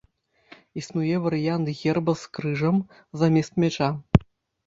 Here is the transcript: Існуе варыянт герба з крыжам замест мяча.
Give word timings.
Існуе 0.81 1.15
варыянт 1.25 1.67
герба 1.81 2.15
з 2.21 2.31
крыжам 2.37 2.77
замест 3.25 3.53
мяча. 3.65 3.89